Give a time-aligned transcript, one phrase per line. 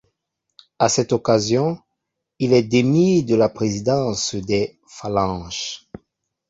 [0.79, 1.77] À cette occasion,
[2.39, 5.91] il est démis de la présidence des Phalanges.